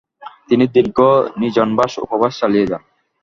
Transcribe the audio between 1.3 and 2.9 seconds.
নিজনবাস উপবাস চালিয়ে যান।